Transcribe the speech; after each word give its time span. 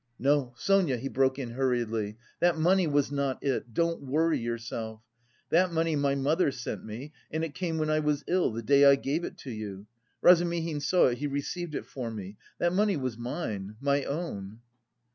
"No, 0.17 0.55
Sonia," 0.57 0.97
he 0.97 1.09
broke 1.09 1.37
in 1.37 1.51
hurriedly, 1.51 2.17
"that 2.39 2.57
money 2.57 2.87
was 2.87 3.11
not 3.11 3.37
it. 3.43 3.71
Don't 3.71 4.01
worry 4.01 4.39
yourself! 4.39 5.03
That 5.51 5.71
money 5.71 5.95
my 5.95 6.15
mother 6.15 6.49
sent 6.49 6.83
me 6.83 7.11
and 7.29 7.43
it 7.43 7.53
came 7.53 7.77
when 7.77 7.91
I 7.91 7.99
was 7.99 8.23
ill, 8.27 8.49
the 8.51 8.63
day 8.63 8.83
I 8.83 8.95
gave 8.95 9.23
it 9.23 9.37
to 9.43 9.51
you.... 9.51 9.85
Razumihin 10.23 10.79
saw 10.81 11.05
it... 11.09 11.19
he 11.19 11.27
received 11.27 11.75
it 11.75 11.85
for 11.85 12.09
me.... 12.09 12.35
That 12.57 12.73
money 12.73 12.97
was 12.97 13.15
mine 13.15 13.75
my 13.79 14.03
own." 14.05 14.61